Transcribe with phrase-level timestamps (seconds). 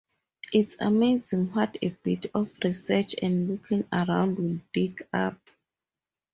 [0.51, 5.37] It's amazing what a bit of research and looking around will dig up.